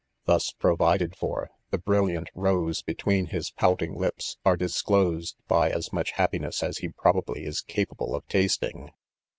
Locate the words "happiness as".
6.13-6.79